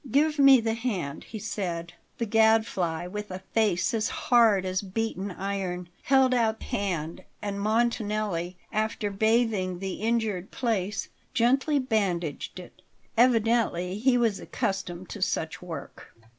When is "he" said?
1.25-1.37, 13.99-14.17